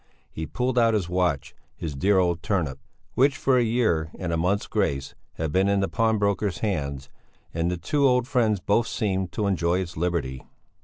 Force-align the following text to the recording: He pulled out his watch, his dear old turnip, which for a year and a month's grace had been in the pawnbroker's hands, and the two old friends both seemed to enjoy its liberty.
He 0.31 0.47
pulled 0.47 0.79
out 0.79 0.95
his 0.95 1.07
watch, 1.09 1.53
his 1.75 1.93
dear 1.93 2.17
old 2.17 2.41
turnip, 2.41 2.79
which 3.13 3.37
for 3.37 3.59
a 3.59 3.63
year 3.63 4.09
and 4.17 4.33
a 4.33 4.35
month's 4.35 4.65
grace 4.65 5.13
had 5.33 5.51
been 5.51 5.67
in 5.69 5.79
the 5.79 5.87
pawnbroker's 5.87 6.57
hands, 6.65 7.07
and 7.53 7.69
the 7.69 7.77
two 7.77 8.07
old 8.07 8.27
friends 8.27 8.59
both 8.59 8.87
seemed 8.87 9.31
to 9.33 9.45
enjoy 9.45 9.77
its 9.79 9.95
liberty. 9.95 10.41